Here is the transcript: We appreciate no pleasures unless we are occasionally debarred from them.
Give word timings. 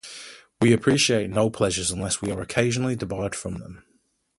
We 0.59 0.73
appreciate 0.73 1.29
no 1.29 1.51
pleasures 1.51 1.91
unless 1.91 2.23
we 2.23 2.31
are 2.31 2.41
occasionally 2.41 2.95
debarred 2.95 3.35
from 3.35 3.59
them. 3.59 3.85